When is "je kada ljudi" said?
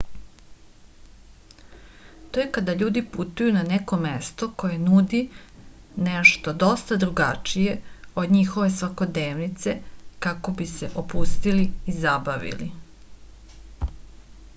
2.41-3.03